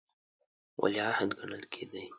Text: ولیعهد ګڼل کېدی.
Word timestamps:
ولیعهد 0.81 1.29
ګڼل 1.39 1.63
کېدی. 1.73 2.03